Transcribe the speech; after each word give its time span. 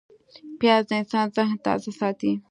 پیاز 0.59 0.83
د 0.89 0.91
انسان 0.99 1.25
ذهن 1.35 1.57
تازه 1.65 1.91
ساتي 1.99 2.31